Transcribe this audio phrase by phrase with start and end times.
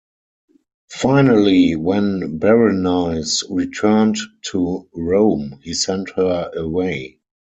[0.89, 7.19] Finally, when Berenice returned to Rome, he sent her away.